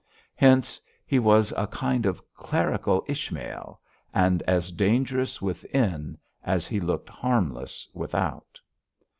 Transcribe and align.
Hence 0.35 0.81
he 1.05 1.19
was 1.19 1.53
a 1.55 1.67
kind 1.67 2.07
of 2.07 2.23
clerical 2.33 3.05
Ishmael, 3.07 3.79
and 4.15 4.41
as 4.47 4.71
dangerous 4.71 5.43
within 5.43 6.17
as 6.43 6.65
he 6.65 6.79
looked 6.79 7.09
harmless 7.09 7.87
without. 7.93 8.59